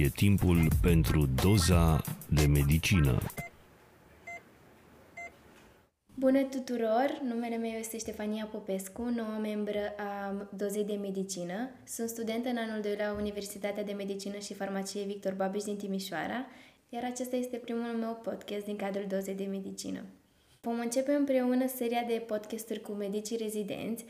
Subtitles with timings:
[0.00, 3.18] E timpul pentru doza de medicină.
[6.14, 7.20] Bună tuturor!
[7.22, 11.70] Numele meu este Ștefania Popescu, nouă membră a dozei de medicină.
[11.84, 16.46] Sunt studentă în anul 2 la Universitatea de Medicină și Farmacie Victor Babeș din Timișoara,
[16.88, 20.04] iar acesta este primul meu podcast din cadrul dozei de medicină.
[20.60, 24.04] Vom începe împreună seria de podcasturi cu medicii rezidenți.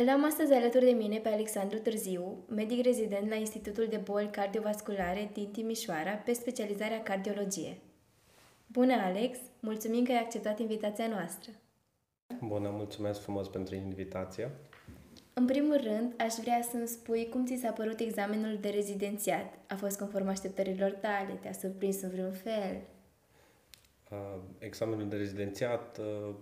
[0.00, 4.30] Îl am astăzi alături de mine pe Alexandru Târziu, medic rezident la Institutul de Boli
[4.30, 7.78] Cardiovasculare din Timișoara, pe specializarea cardiologie.
[8.66, 9.38] Bună, Alex!
[9.60, 11.50] Mulțumim că ai acceptat invitația noastră.
[12.44, 14.50] Bună, mulțumesc frumos pentru invitație.
[15.32, 19.58] În primul rând, aș vrea să-mi spui cum ți s-a părut examenul de rezidențiat.
[19.68, 21.38] A fost conform așteptărilor tale?
[21.40, 22.80] Te-a surprins în vreun fel?
[24.10, 26.34] Uh, examenul de rezidențiat uh,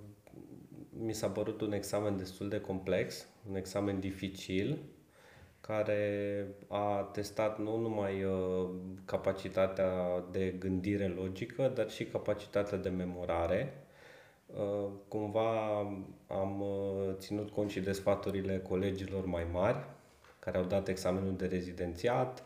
[0.90, 4.78] mi s-a părut un examen destul de complex, un examen dificil,
[5.60, 8.68] care a testat nu numai uh,
[9.04, 13.86] capacitatea de gândire logică, dar și capacitatea de memorare.
[14.46, 15.78] Uh, cumva
[16.26, 19.78] am uh, ținut cont și de sfaturile colegilor mai mari,
[20.38, 22.44] care au dat examenul de rezidențiat,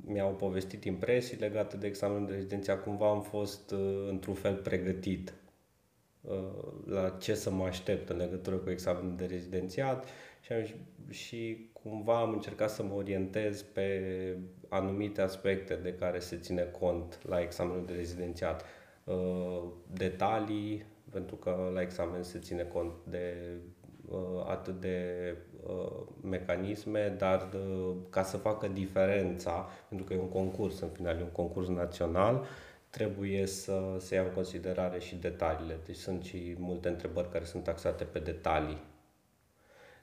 [0.00, 3.74] mi-au povestit impresii legate de examenul de rezidențiat, cumva am fost
[4.08, 5.32] într-un fel pregătit
[6.84, 10.04] la ce să mă aștept în legătură cu examenul de rezidențiat
[10.40, 10.64] și, am,
[11.10, 14.02] și cumva am încercat să mă orientez pe
[14.68, 18.64] anumite aspecte de care se ține cont la examenul de rezidențiat.
[19.04, 19.62] Uh,
[19.92, 23.34] detalii, pentru că la examen se ține cont de
[24.08, 25.34] uh, atât de
[25.66, 27.48] uh, mecanisme, dar
[28.10, 32.44] ca să facă diferența, pentru că e un concurs, în final e un concurs național,
[32.98, 35.76] trebuie să se ia în considerare și detaliile.
[35.86, 38.78] Deci sunt și multe întrebări care sunt taxate pe detalii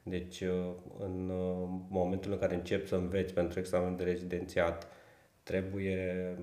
[0.07, 4.87] deci, uh, în uh, momentul în care începi să înveți pentru examen de rezidențiat,
[5.43, 6.37] trebuie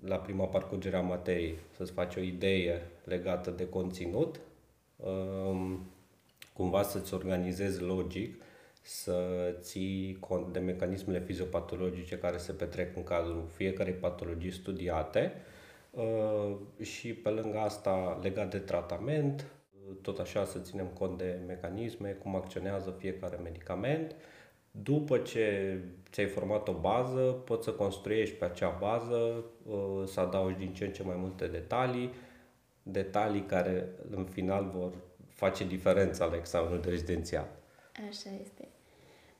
[0.00, 4.40] la prima parcurgere a materiei să-ți faci o idee legată de conținut,
[4.96, 5.90] um,
[6.52, 8.42] cumva să-ți organizezi logic,
[8.82, 9.16] să
[9.60, 15.51] ții cont de mecanismele fiziopatologice care se petrec în cadrul fiecarei patologii studiate uh,
[16.80, 19.46] și pe lângă asta legat de tratament,
[20.02, 24.14] tot așa să ținem cont de mecanisme, cum acționează fiecare medicament.
[24.70, 25.78] După ce
[26.10, 30.84] ți-ai format o bază, poți să construiești pe acea bază, uh, să adaugi din ce
[30.84, 32.12] în ce mai multe detalii,
[32.82, 34.92] detalii care în final vor
[35.28, 37.56] face diferența la examenul de rezidențiat.
[38.08, 38.68] Așa este.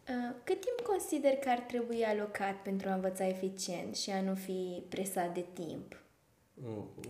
[0.08, 4.34] Uh, cât timp consider că ar trebui alocat pentru a învăța eficient și a nu
[4.34, 6.01] fi presat de timp?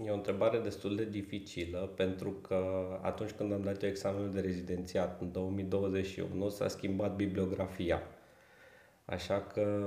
[0.05, 2.65] E o întrebare destul de dificilă pentru că
[3.03, 8.03] atunci când am dat eu examenul de rezidențiat în 2021 s-a schimbat bibliografia.
[9.05, 9.87] Așa că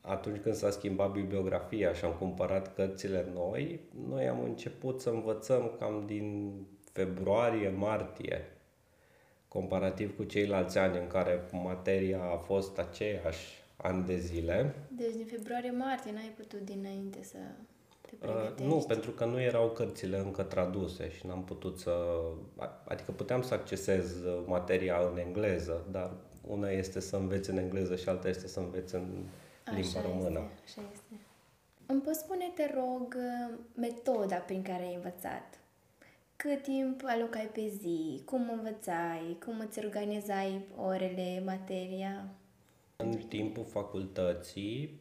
[0.00, 5.76] atunci când s-a schimbat bibliografia și am cumpărat cărțile noi, noi am început să învățăm
[5.78, 6.52] cam din
[6.92, 8.44] februarie-martie,
[9.48, 14.74] comparativ cu ceilalți ani în care materia a fost aceeași ani de zile.
[14.88, 17.38] Deci din februarie-martie n-ai putut dinainte să
[18.16, 22.20] te uh, nu, pentru că nu erau cărțile încă traduse și n-am putut să...
[22.84, 26.10] Adică puteam să accesez uh, materia în engleză, dar
[26.46, 29.06] una este să înveți în engleză și alta este să înveți în
[29.64, 30.40] limba așa română.
[30.64, 31.24] Este, așa este.
[31.86, 35.58] Îmi poți spune, te rog, uh, metoda prin care ai învățat?
[36.36, 38.22] Cât timp alocai pe zi?
[38.24, 39.36] Cum învățai?
[39.44, 42.24] Cum îți organizai orele, materia?
[43.02, 45.00] În timpul facultății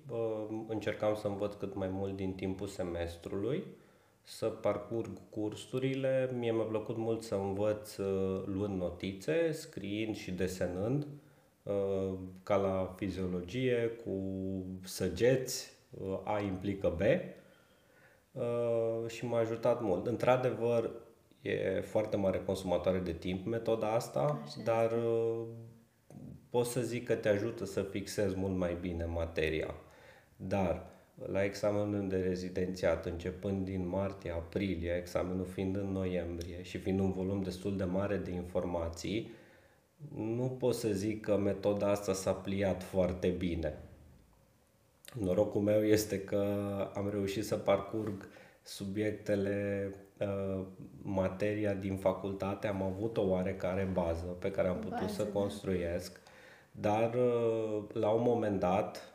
[0.68, 3.64] încercam să învăț cât mai mult din timpul semestrului,
[4.22, 6.30] să parcurg cursurile.
[6.38, 11.08] Mie mi-a plăcut mult să învăț uh, luând notițe, scriind și desenând,
[11.64, 14.14] uh, ca la fiziologie, cu
[14.84, 15.72] săgeți,
[16.02, 17.02] uh, A implică B
[19.08, 20.08] și m-a ajutat mult.
[20.08, 20.92] Într-adevăr,
[21.42, 24.92] e foarte mare consumatoare de timp metoda asta, Așa dar
[26.50, 29.76] pot să zic că te ajută să fixezi mult mai bine materia.
[30.36, 30.86] Dar
[31.32, 37.42] la examenul de rezidențiat, începând din martie-aprilie, examenul fiind în noiembrie și fiind un volum
[37.42, 39.32] destul de mare de informații,
[40.16, 43.78] nu pot să zic că metoda asta s-a pliat foarte bine.
[45.20, 46.46] Norocul meu este că
[46.96, 48.28] am reușit să parcurg
[48.64, 50.66] subiectele, uh,
[51.02, 55.30] materia din facultate, am avut o oarecare bază pe care am putut bază, să da.
[55.30, 56.20] construiesc
[56.80, 59.14] dar uh, la un moment dat,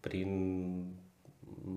[0.00, 0.72] prin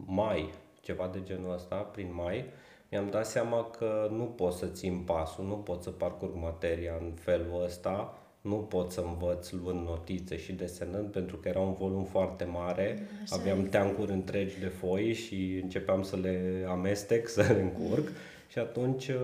[0.06, 0.50] mai,
[0.82, 2.46] ceva de genul ăsta, prin mai,
[2.92, 7.12] mi-am dat seama că nu pot să țin pasul, nu pot să parcurg materia în
[7.16, 12.04] felul ăsta, Nu pot să învăț luând notițe și desenând pentru că era un volum
[12.04, 13.08] foarte mare.
[13.24, 13.70] Așa Aveam este.
[13.70, 18.08] teancuri întregi de foi și începeam să le amestec, să le încurc.
[18.48, 19.16] Și atunci uh,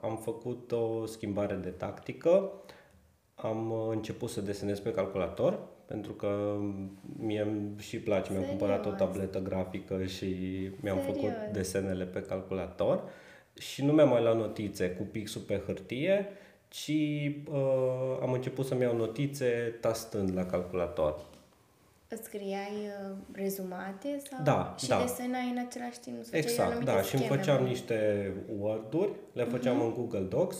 [0.00, 2.52] am făcut o schimbare de tactică.
[3.42, 6.56] Am uh, început să desenez pe calculator pentru că
[7.18, 8.98] mie îmi și place, mi-am cumpărat o Serios?
[8.98, 10.26] tabletă grafică și
[10.80, 11.16] mi-am Serios?
[11.16, 13.02] făcut desenele pe calculator
[13.58, 16.26] și nu mi-am mai luat notițe cu pixul pe hârtie,
[16.68, 16.90] ci
[17.52, 21.24] uh, am început să-mi iau notițe tastând la calculator.
[22.08, 22.72] Îți scriai
[23.10, 25.00] uh, rezumate sau Da, și da.
[25.00, 26.16] desenai în același timp?
[26.18, 27.68] Îți făceai Exact, anumite da, și îmi scheme, făceam bă.
[27.68, 29.84] niște Word-uri, le făceam Mhm.
[29.84, 30.56] în Google Docs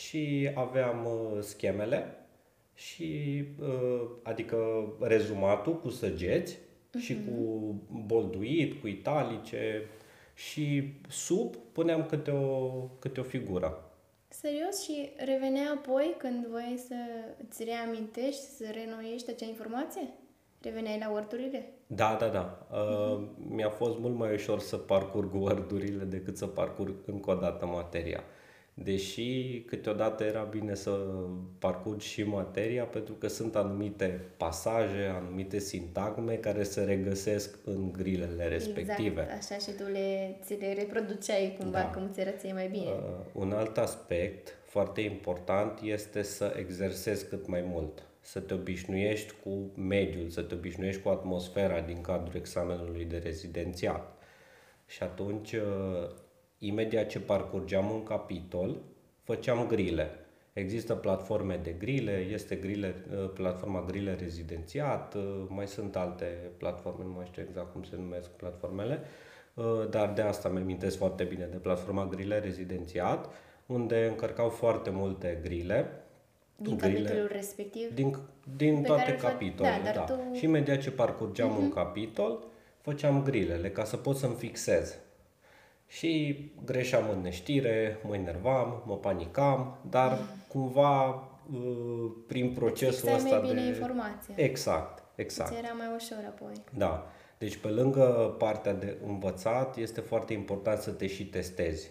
[0.00, 2.14] și aveam uh, schemele
[2.74, 4.56] și uh, adică
[5.00, 6.58] rezumatul cu săgeți
[6.98, 7.24] și Mhm.
[7.28, 7.74] cu
[8.06, 9.82] bolduit, cu italice
[10.34, 13.80] și sub puneam câte o, câte o figură.
[14.28, 14.82] Serios?
[14.82, 16.94] Și revenea apoi când voiai să
[17.48, 20.08] îți reamintești, să renoiești acea informație?
[20.62, 21.72] Reveneai la worturile?
[21.86, 22.66] Da, da, da.
[22.78, 27.66] Uh, Mi-a fost mult mai ușor să parcurg Word-urile decât să parcurg încă o dată
[27.66, 28.24] materia.
[28.82, 30.90] Deși câteodată era bine să
[31.58, 38.48] parcurg și materia pentru că sunt anumite pasaje, anumite sintagme care se regăsesc în grilele
[38.48, 39.20] respective.
[39.20, 41.86] Exact, așa și tu le, ți le reproduceai cumva Da.
[41.90, 42.90] cum ți ție mai bine.
[42.90, 49.34] Uh, un alt aspect foarte important este să exersezi cât mai mult, să te obișnuiești
[49.44, 54.18] cu mediul, să te obișnuiești cu atmosfera din cadrul examenului de rezidențiat.
[54.86, 56.10] Și atunci, uh,
[56.58, 58.76] imediat ce parcurgeam un capitol,
[59.22, 60.10] făceam grile.
[60.52, 66.24] Există platforme de grile, este grile, uh, platforma Grile Rezidențiat, uh, mai sunt alte
[66.56, 69.00] platforme, nu mai știu exact cum se numesc platformele,
[69.54, 73.28] uh, dar de asta mi amintesc foarte bine de platforma Grile Rezidențiat,
[73.66, 75.90] unde încărcau foarte multe grile.
[76.56, 77.94] Din grile- capitolul respectiv?
[77.94, 78.16] din,
[78.56, 81.56] din Pe toate care îl fac- capitolele, da, da, dar tu- Și imediat ce parcurgeam
[81.56, 82.44] un capitol,
[82.80, 84.98] făceam grilele ca să pot să-mi fixez.
[85.86, 90.18] Și greșeam în neștire, mă enervam, mă panicam, dar
[90.48, 91.08] cumva
[91.52, 93.66] uh, prin procesul Fixai ăsta mai bine de...
[93.66, 94.34] informația.
[94.36, 95.50] Exact, exact.
[95.50, 96.52] Ți era mai ușor apoi.
[96.76, 97.06] Da.
[97.38, 101.90] Deci pe lângă partea de învățat, este foarte important să te și testezi.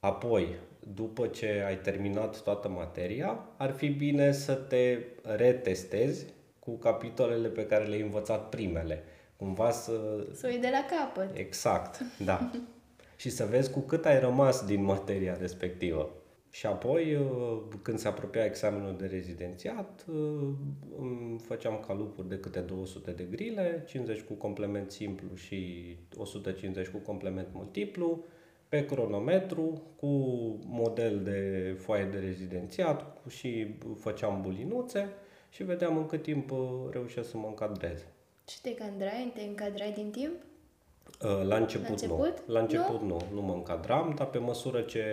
[0.00, 0.54] Apoi,
[0.94, 6.26] după ce ai terminat toată materia, ar fi bine să te retestezi
[6.58, 9.04] cu capitolele pe care le-ai învățat primele.
[9.36, 10.26] Cumva să...
[10.32, 11.36] Să o iei de la capăt.
[11.36, 12.50] Exact, da.
[13.16, 16.10] și să vezi cu cât ai rămas din materia respectivă.
[16.50, 20.48] Și apoi, uh, când se apropia examenul de rezidențiat, uh,
[20.98, 26.98] îmi făceam calupuri de câte 200 de grile, 50 cu complement simplu și 150 cu
[26.98, 28.24] complement multiplu,
[28.68, 30.06] pe cronometru, cu
[30.66, 35.08] model de foaie de rezidențiat cu și făceam bulinuțe
[35.50, 36.58] și vedeam în cât timp uh,
[36.90, 38.06] reușesc să mă încadrez.
[38.48, 40.32] Și te încadrai, te încadrai din timp?
[41.22, 42.42] Uh, La început, La început?
[42.46, 42.52] nu.
[42.52, 43.06] La început nu.
[43.06, 45.04] nu, nu mă încadram, dar pe măsură ce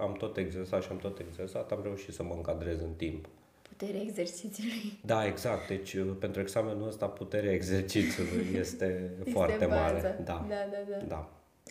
[0.00, 3.28] am tot exersat și am tot exersat, am reușit să mă încadrez în timp.
[3.62, 4.98] Puterea exercițiului.
[5.04, 5.68] Da, exact.
[5.68, 9.80] Deci uh, pentru examenul ăsta puterea exercițiului este, Este foarte baza.
[9.80, 10.20] mare.
[10.24, 10.46] Da.
[10.48, 11.04] Da, da, da.
[11.06, 11.28] da.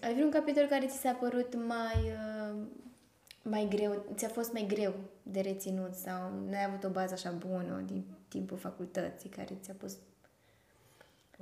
[0.07, 2.57] Ai vreun capitol care ți s-a părut mai, uh,
[3.41, 4.93] mai greu, ți-a fost mai greu
[5.23, 9.97] de reținut sau n-ai avut o bază așa bună din timpul facultății care ți-a fost,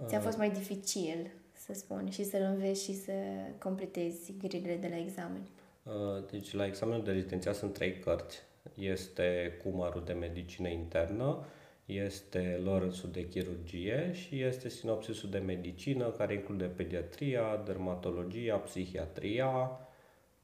[0.08, 3.12] ți-a fost mai dificil, să spun, și să-l înveți și să
[3.60, 5.42] completezi grilele de la examen?
[5.84, 8.38] Uh, Deci la examenul de rezidențiat sunt trei cărți.
[8.74, 11.46] Este Cumarul de medicină internă,
[11.86, 19.80] este Lawrence-ul de chirurgie și este sinopsisul de medicină care include pediatria, dermatologia, psihiatria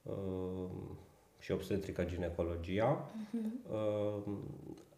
[0.01, 0.69] uh,
[1.39, 3.11] și obstetrica ginecologia.
[3.71, 4.33] Uh,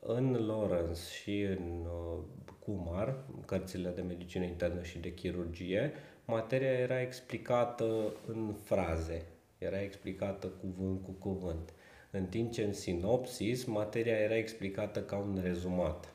[0.05, 2.23] În Lawrence și în uh,
[2.59, 5.91] Kumar, cărțile de medicină internă și de chirurgie,
[6.25, 9.25] materia era explicată în fraze,
[9.57, 11.73] era explicată cuvânt cu cuvânt.
[12.11, 16.13] În timp ce în sinopsis, materia era explicată ca un rezumat.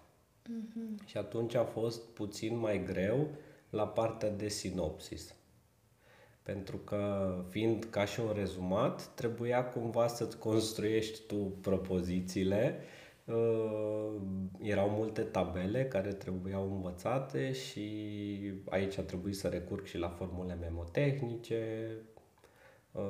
[1.05, 3.29] Și atunci a fost puțin mai greu
[3.71, 5.35] la partea de sinopsis.
[6.43, 12.79] Pentru că, fiind ca și un rezumat, trebuia cumva să-ți construiești tu propozițiile.
[13.29, 14.15] Uh,
[14.63, 17.83] erau multe tabele care trebuiau învățate și
[18.69, 21.91] aici a trebuit să recurg și la formule memotehnice
[22.93, 23.03] uh,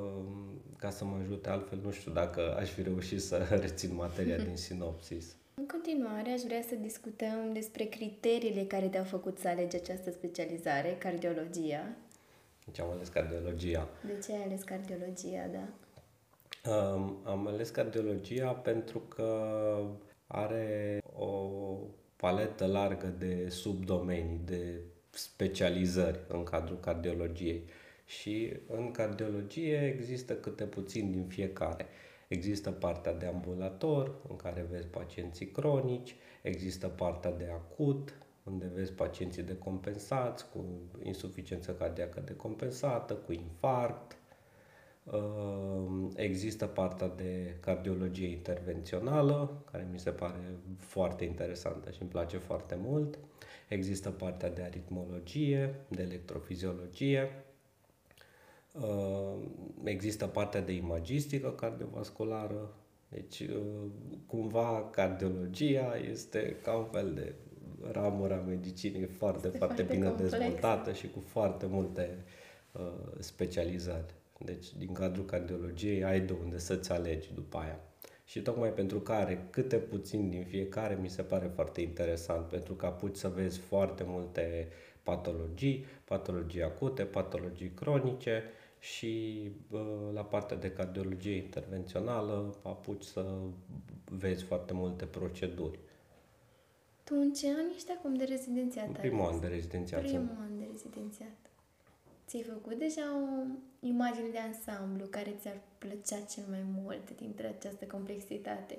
[0.77, 1.49] ca să mă ajute.
[1.49, 5.37] Altfel, nu știu dacă aș fi reușit să rețin materia din sinopsis.
[5.55, 10.97] În continuare, aș vrea să discutăm despre criteriile care te-au făcut să alegi această specializare,
[10.99, 11.97] cardiologia.
[12.65, 13.89] Deci am ales cardiologia.
[14.07, 15.69] De ce ai ales cardiologia, da?
[16.71, 19.51] Um, am ales cardiologia pentru că
[20.29, 21.51] are o
[22.17, 24.81] paletă largă de subdomenii, de
[25.11, 27.65] specializări în cadrul cardiologiei.
[28.05, 31.87] Și în cardiologie există câte puțin din fiecare.
[32.29, 38.93] Există partea de ambulator, în care vezi pacienții cronici, există partea de acut, unde vezi
[38.93, 40.65] pacienții decompensați, cu
[41.03, 44.17] insuficiență cardiacă decompensată, cu infarct.
[46.15, 50.41] Există partea de cardiologie intervențională, care mi se pare
[50.79, 53.19] foarte interesantă și îmi place foarte mult.
[53.69, 57.29] Există partea de aritmologie, de electrofiziologie,
[58.81, 59.35] Uh,
[59.85, 62.75] există partea de imagistică cardiovasculară,
[63.09, 63.91] deci uh,
[64.27, 67.35] cumva cardiologia este ca un fel de
[67.93, 70.31] ramura medicinii foarte, foarte, foarte bine complex.
[70.31, 72.25] dezvoltată și cu foarte multe
[72.73, 72.81] uh,
[73.19, 74.15] specializări.
[74.39, 77.81] Deci din cadrul cardiologiei ai de unde să-ți alegi după aia.
[78.25, 82.87] Și tocmai pentru care câte puțin din fiecare mi se pare foarte interesant, pentru că
[82.87, 84.69] apuci să vezi foarte multe
[85.03, 88.43] patologii, patologii acute, patologii cronice
[88.79, 89.43] și
[90.13, 93.39] la partea de cardiologie intervențională apuci să
[94.05, 95.79] vezi foarte multe proceduri.
[97.05, 98.87] Tu în ce an ești acum de rezidențiat?
[98.87, 100.01] În primul an de rezidențiat.
[100.01, 101.48] Primul an de rezidențiat.
[102.29, 103.27] Ți-ai făcut deja o
[103.81, 108.79] imagine de ansamblu care ți-ar plăcea cel mai mult dintre această complexitate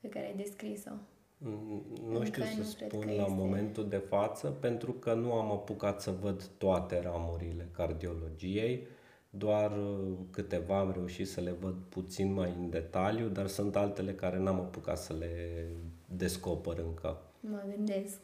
[0.00, 0.92] pe care ai descris-o?
[1.38, 3.34] Mm, nu știu să nu spun la este.
[3.36, 8.86] momentul de față, pentru că nu am apucat să văd toate ramurile cardiologiei
[9.30, 14.14] doar uh, câteva am reușit să le văd puțin mai în detaliu, dar sunt altele
[14.14, 15.64] care n-am apucat să le
[16.06, 17.20] descoper încă.
[17.40, 18.18] Mă gândesc.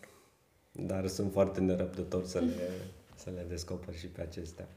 [0.73, 2.71] Dar sunt foarte nerăbdător să le,
[3.14, 4.68] să le descoper și pe acestea.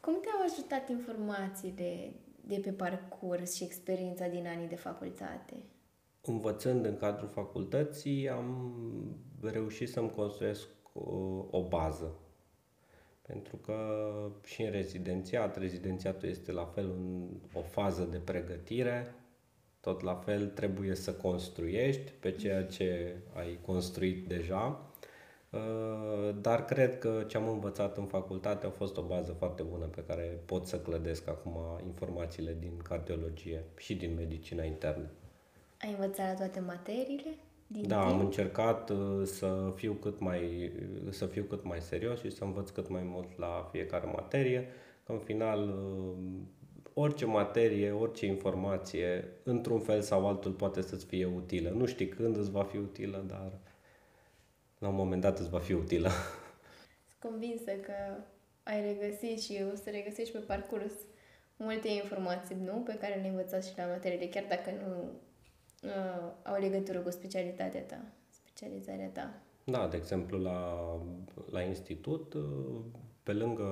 [0.00, 2.12] Cum te-au ajutat informațiile
[2.46, 5.54] de pe parcurs și experiența din anii de facultate?
[6.20, 8.70] Învățând în cadrul facultății, am
[9.40, 11.14] reușit să-mi construiesc o,
[11.50, 12.14] o bază
[13.26, 13.78] pentru că
[14.44, 19.14] și în rezidențiat, rezidențiatul este la fel un, o fază de pregătire,
[19.80, 24.85] tot la fel trebuie să construiești pe ceea ce ai construit deja, uh,
[26.40, 30.04] dar cred că ce am învățat în facultate a fost o bază foarte bună pe
[30.06, 35.10] care pot să clădesc acum informațiile din cardiologie și din medicina internă.
[35.80, 37.38] Ai învățat la toate materiile?
[37.66, 38.12] Din da, timp?
[38.12, 40.72] am încercat uh, să fiu cât mai
[41.10, 44.68] să fiu cât mai serios și să învăț cât mai mult la fiecare materie.
[45.06, 46.14] În final, uh,
[46.94, 51.70] orice materie, orice informație, într-un fel sau altul, poate să-ți fie utilă.
[51.70, 53.52] Nu știi când îți va fi utilă, dar
[54.78, 56.08] la un moment dat îți va fi utilă.
[57.08, 57.92] Sunt convinsă că
[58.62, 60.92] ai regăsit și o să regăsești pe parcurs
[61.56, 62.72] multe informații, nu?
[62.72, 65.10] Pe care le-ai învățat și la materiile, chiar dacă nu
[65.88, 69.34] uh, au legătură cu specialitatea ta, specializarea ta.
[69.64, 70.80] Da, de exemplu, la,
[71.50, 72.80] la institut, uh,
[73.22, 73.64] pe lângă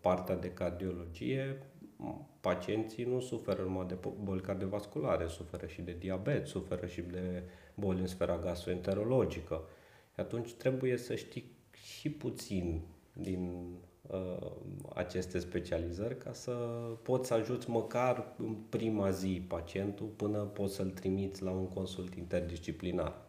[0.00, 1.62] partea de cardiologie,
[2.40, 7.42] pacienții nu suferă numai de boli cardiovasculare, suferă și de diabet, suferă și de
[7.74, 9.62] boli în sfera gastroenterologică.
[10.16, 12.80] Atunci trebuie să știi și puțin
[13.12, 13.74] din
[14.10, 14.50] uh,
[14.94, 16.52] aceste specializări ca să
[17.02, 22.14] poți să ajuți măcar în prima zi pacientul până poți să-l trimiți la un consult
[22.14, 23.24] interdisciplinar.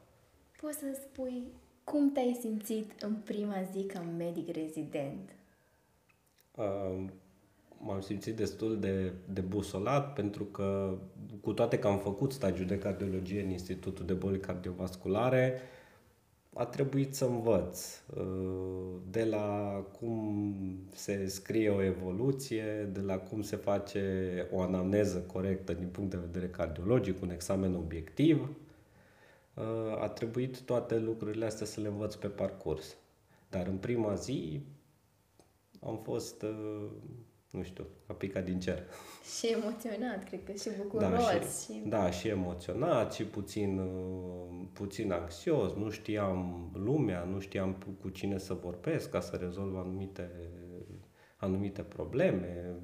[0.61, 1.43] Poți să spui
[1.83, 5.35] cum te-ai simțit în prima zi ca medic rezident?
[6.55, 7.05] Uh,
[7.77, 10.97] m-am simțit destul de, de busolat pentru că
[11.41, 15.76] cu toate că am făcut stagiul de cardiologie în Institutul de Boli Cardiovasculare, uh,
[16.57, 20.55] a trebuit să învăț uh, de la cum
[20.93, 26.17] se scrie o evoluție, de la cum se face o anamneză corectă din punct de
[26.17, 28.49] vedere cardiologic, un examen obiectiv.
[29.53, 32.97] Uh, a trebuit toate lucrurile astea să le învăț pe parcurs.
[33.49, 34.61] Dar în prima zi
[35.79, 36.85] am fost uh,
[37.49, 38.83] nu știu, a picat din cer.
[39.37, 41.09] Și emoționat, cred că și bucuros.
[41.09, 41.81] Da, și, și...
[41.85, 48.37] Da, și emoționat și puțin, uh, puțin anxios, nu știam lumea, nu știam cu cine
[48.37, 50.31] să vorbesc ca să rezolv anumite,
[51.37, 52.75] anumite probleme,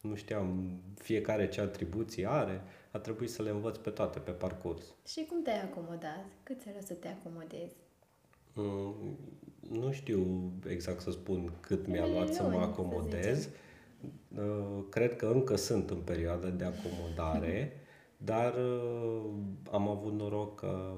[0.00, 4.94] nu știam fiecare ce atribuții are, a trebuit să le învăț pe toate pe parcurs.
[5.06, 6.24] Și cum te-ai acomodat?
[6.42, 7.74] Cât ți să te acomodezi?
[8.52, 9.18] Mm,
[9.70, 13.42] nu știu exact să spun cât mi-a luat să mă acomodez.
[13.42, 13.67] Să Uh,
[14.88, 17.72] cred că încă sunt în perioada de acomodare,
[18.16, 19.30] dar uh,
[19.70, 20.92] am avut noroc că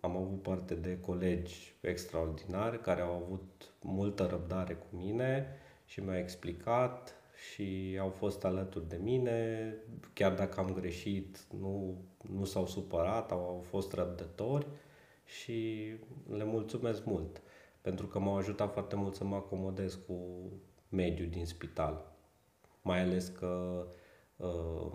[0.00, 5.46] am avut parte de colegi extraordinari care au avut multă răbdare cu mine
[5.84, 7.14] și mi-au explicat
[7.50, 9.74] și au fost alături de mine,
[10.12, 11.94] chiar dacă am greșit, nu,
[12.34, 14.66] nu s-au supărat, au, au fost răbdători
[15.24, 15.88] și
[16.28, 17.42] le mulțumesc mult
[17.80, 20.14] pentru că m-au ajutat foarte mult să mă acomodez cu
[20.88, 22.12] mediul din spital.
[22.82, 23.84] Mai ales că
[24.36, 24.92] uh,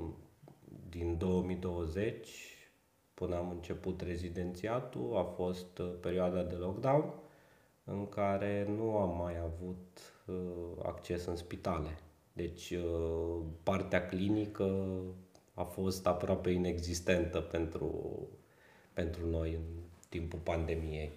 [0.89, 2.27] din 2020
[3.13, 7.13] până am început rezidențiatul a fost uh, perioada de lockdown
[7.83, 11.99] în care nu am mai avut uh, acces în spitale.
[12.33, 12.73] Deci
[13.63, 14.99] partea clinică
[15.53, 18.11] a fost aproape inexistentă pentru,
[18.93, 21.11] pentru noi în timpul pandemiei.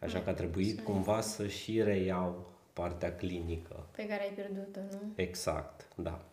[0.00, 2.46] Așa că a trebuit cumva să și reiau
[2.80, 3.86] partea clinică.
[3.96, 5.12] Pe care ai pierdut-o, nu?
[5.14, 6.24] Exact, da.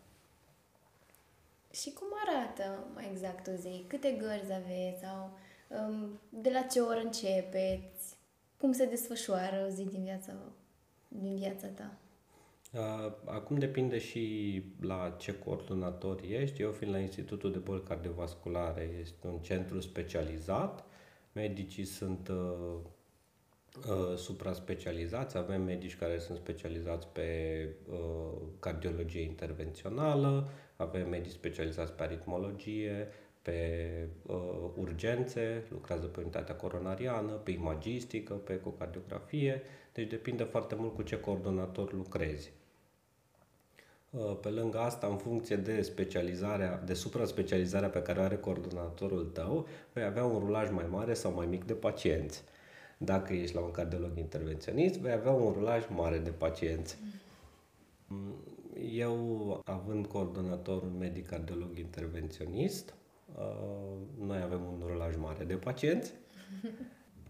[1.72, 3.84] Și cum arată mai exact o zi?
[3.88, 5.02] Câte gărzi aveți?
[5.02, 5.38] Sau
[5.68, 8.16] um, de la ce oră începeți?
[8.58, 10.34] Cum se desfășoară o zi din viața,
[11.08, 11.98] din viața ta?
[13.25, 16.62] Acum depinde și la ce coordonator ești.
[16.62, 20.86] Eu fiind la Institutul de Boli Cardiovasculare, este un centru specializat.
[21.32, 22.30] Medicii sunt
[23.77, 25.38] uh, uh, supra-specializați.
[25.38, 27.29] Avem medici care sunt specializați pe
[27.91, 33.08] uh, cardiologie intervențională, avem medici specializați pe aritmologie,
[33.41, 33.89] pe
[34.25, 39.62] uh, urgențe, lucrează pe unitatea coronariană, pe imagistică, pe ecocardiografie,
[39.94, 42.51] deci depinde foarte mult cu ce coordonator lucrezi.
[44.10, 49.25] Uh, pe lângă asta, în funcție de specializarea, de supra-specializarea pe care o are coordonatorul
[49.25, 52.44] tău, vei avea un rulaj mai mare sau mai mic de pacienți.
[52.98, 56.98] Dacă ești la un cardiolog intervenționist, vei avea un rulaj mare de pacienți.
[58.92, 62.94] Eu, având coordonator un medic cardiolog intervenționist,
[63.36, 66.14] uh, noi avem un rulaj mare de pacienți.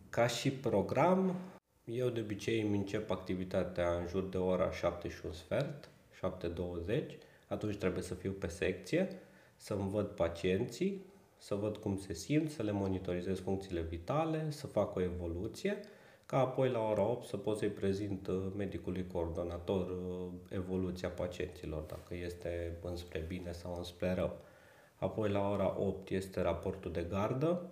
[0.10, 1.36] Ca și program,
[1.84, 7.18] eu de obicei îmi încep activitatea în jur de ora 7 și un sfert, 7.20,
[7.48, 9.08] atunci trebuie să fiu pe secție,
[9.56, 11.06] să-mi văd pacienții,
[11.46, 15.80] să văd cum se simt, să le monitorizez funcțiile vitale, să fac o evoluție,
[16.26, 21.82] ca apoi la ora 8 să pot să-i prezint uh, medicului coordonator uh, evoluția pacienților,
[21.82, 24.38] dacă este înspre bine sau înspre rău.
[24.96, 27.70] Apoi la ora 8 este raportul de gardă,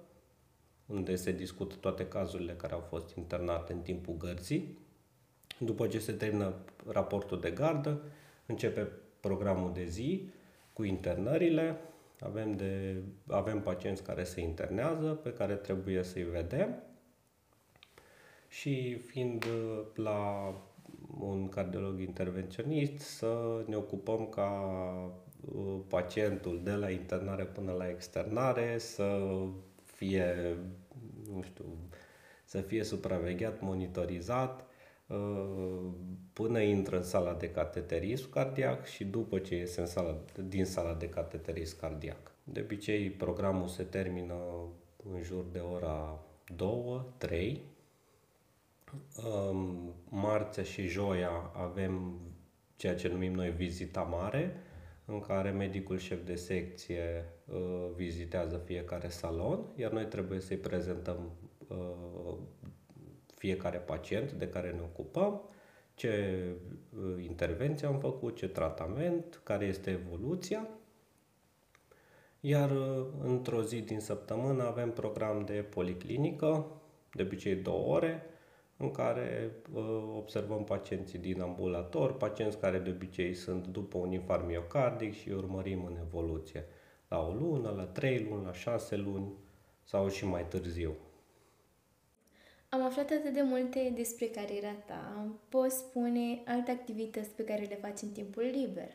[0.86, 4.78] unde se discută toate cazurile care au fost internate în timpul gărzii.
[5.60, 6.54] După ce se termină
[6.88, 8.02] raportul de gardă,
[8.46, 10.30] începe programul de zi
[10.74, 11.78] cu internările,
[12.20, 16.84] avem, de, avem pacienți care se internează, pe care trebuie să-i vedem.
[18.48, 20.54] Și fiind uh, la
[21.20, 24.50] un cardiolog intervenționist să ne ocupăm ca
[25.56, 29.20] uh, pacientul de la internare până la externare să
[29.84, 30.58] fie,
[31.34, 31.66] nu știu,
[32.46, 34.73] să fie supravegheat, monitorizat uh,
[36.34, 40.94] până intră în sala de cateterism cardiac și după ce iese în sala, din sala
[40.94, 42.32] de cateterism cardiac.
[42.44, 44.36] De obicei, programul se termină
[45.14, 46.20] în jur de ora
[47.28, 47.58] 2-3.
[50.10, 52.20] Marțea și joia avem
[52.76, 54.56] ceea ce numim noi vizita mare,
[55.06, 61.32] în care medicul șef de secție uh, vizitează fiecare salon, iar noi trebuie să-i prezentăm
[61.68, 62.38] uh,
[63.44, 65.42] fiecare pacient de care ne ocupăm,
[65.96, 66.44] ce
[66.98, 70.68] uh, intervenție am făcut, ce tratament, care este evoluția.
[72.40, 76.66] Iar uh, într-o zi din săptămână avem program de policlinică,
[77.14, 78.26] de obicei două ore,
[78.78, 84.48] în care uh, observăm pacienții din ambulator, pacienți care de obicei sunt după un infarct
[84.48, 86.66] miocardic și urmărim în evoluție
[87.08, 89.34] la o lună, la trei luni, la șase luni
[89.84, 90.96] sau și mai târziu.
[92.74, 95.28] Am aflat atât de multe despre cariera ta.
[95.50, 98.90] Poți spune alte activități pe care le faci în timpul liber?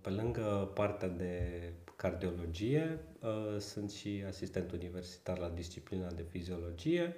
[0.00, 1.62] Pe lângă partea de
[1.96, 7.16] cardiologie, uh, sunt și asistent universitar la disciplina de fiziologie.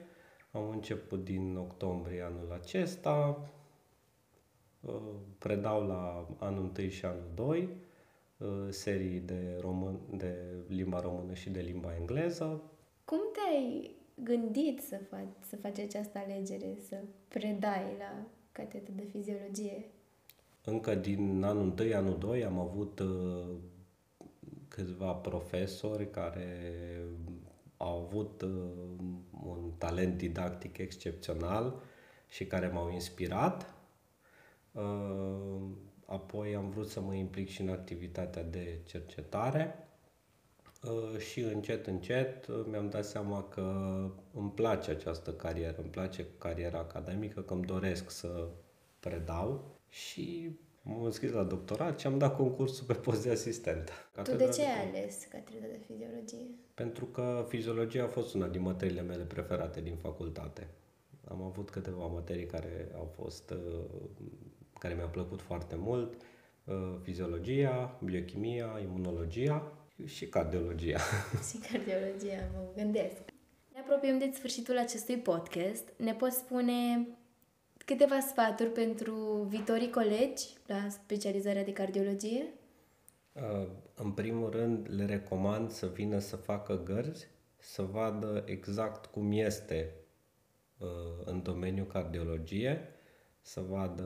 [0.50, 3.48] Am început din octombrie anul acesta,
[4.80, 7.68] uh, predau la anul 1 și anul 2
[8.38, 10.34] uh, serii de, român, de
[10.68, 12.62] limba română și de limba engleză.
[13.04, 16.96] Cum te-ai gândit să faci, să faci această alegere, să
[17.28, 19.84] predai la catedra de fiziologie?
[20.64, 23.56] Încă din anul 1, anul 2 am avut uh,
[24.68, 26.60] câțiva profesori care
[27.76, 28.50] au avut uh,
[29.44, 31.82] un talent didactic excepțional
[32.28, 33.74] și care m-au inspirat.
[34.72, 35.62] Uh,
[36.06, 39.89] apoi am vrut să mă implic și în activitatea de cercetare Uh,
[41.18, 43.62] și încet, încet uh, mi-am dat seama că
[44.34, 48.48] îmi place această carieră, îmi place cariera academică, că îmi doresc să
[49.00, 50.50] predau și
[50.82, 53.90] M-am înscris la doctorat și am dat concursul pe post de asistent.
[54.22, 56.46] Tu de ce ai ales catedra de fiziologie?
[56.74, 60.68] Pentru că fiziologia a fost una din materiile mele preferate din facultate.
[61.28, 63.84] Am avut câteva materii care au fost, uh,
[64.78, 66.14] care mi-au plăcut foarte mult,
[66.64, 69.72] uh, fiziologia, biochimia, imunologia
[70.06, 70.98] și cardiologia.
[71.50, 73.20] Și cardiologia, mă gândesc.
[73.72, 75.84] Ne apropiem de sfârșitul acestui podcast.
[75.96, 77.08] Ne poți spune
[77.84, 82.44] câteva sfaturi pentru viitorii colegi la specializarea de cardiologie?
[83.32, 89.32] Uh, în primul rând, le recomand să vină să facă gărzi, să vadă exact cum
[89.32, 89.94] este
[90.78, 90.88] uh,
[91.24, 92.88] în domeniul cardiologie,
[93.40, 94.04] să vadă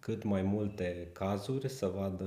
[0.00, 2.24] cât mai multe cazuri, să vadă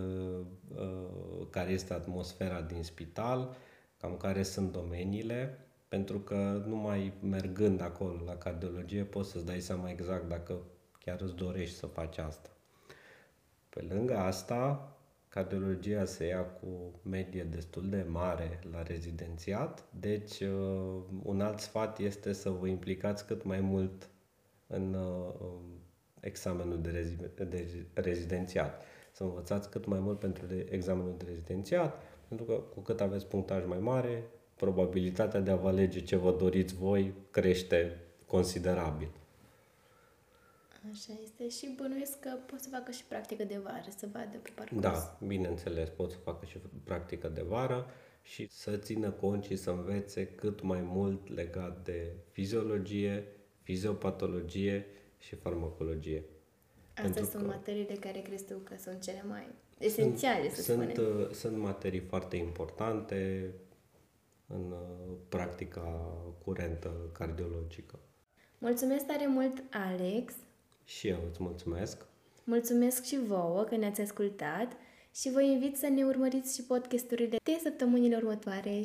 [0.75, 3.55] uh, care este atmosfera din spital,
[3.97, 5.57] cam care sunt domeniile,
[5.87, 10.59] pentru că numai mergând acolo la cardiologie poți să-ți dai seama exact dacă
[10.99, 12.49] chiar îți dorești să faci asta.
[13.69, 14.91] Pe lângă asta,
[15.27, 16.67] cardiologia se ia cu
[17.03, 23.25] medie destul de mare la rezidențiat, deci uh, un alt sfat este să vă implicați
[23.25, 24.09] cât mai mult
[24.67, 25.33] în uh,
[26.21, 28.83] examenul de, rezi- de rezidențiat.
[29.11, 33.65] Să învățați cât mai mult pentru examenul de rezidențiat, pentru că cu cât aveți punctaj
[33.65, 34.23] mai mare,
[34.55, 39.09] probabilitatea de a vă alege ce vă doriți voi crește considerabil.
[40.91, 44.49] Așa este și bănuiesc că pot să facă și practică de vară, să vadă pe
[44.55, 44.81] parcurs.
[44.81, 47.85] Da, bineînțeles, pot să facă și practică de vară
[48.21, 53.23] și să țină cont și să învețe cât mai mult legat de fiziologie,
[53.63, 54.85] fiziopatologie
[55.21, 56.23] și farmacologie.
[56.87, 60.61] Astea Pentru sunt că materiile care crezi tu că sunt cele mai esențiale, sunt, să
[60.61, 61.19] sunt, spunem.
[61.21, 63.51] Uh, sunt materii foarte importante
[64.47, 67.99] în uh, practica curentă cardiologică.
[68.57, 70.33] Mulțumesc tare mult, Alex!
[70.85, 72.05] Și eu îți mulțumesc!
[72.43, 74.71] Mulțumesc și vouă că ne-ați ascultat
[75.15, 78.81] și vă invit să ne urmăriți și podcasturile de săptămânile următoare.